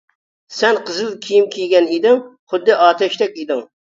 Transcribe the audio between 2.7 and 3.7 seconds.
ئاتەشتەك ئىدىڭ.